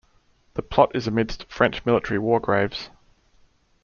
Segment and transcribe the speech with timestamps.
[0.55, 2.89] The plot is amidst French military war graves.